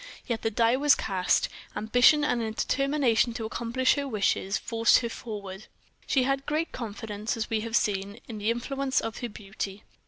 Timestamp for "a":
2.41-2.49